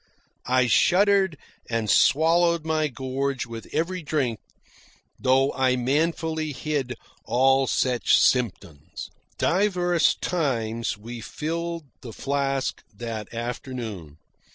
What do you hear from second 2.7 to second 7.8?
gorge with every drink, though I manfully hid all